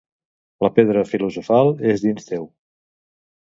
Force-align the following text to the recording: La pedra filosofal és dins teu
La 0.65 0.71
pedra 0.77 1.03
filosofal 1.11 1.69
és 1.93 2.05
dins 2.07 2.27
teu 2.31 2.49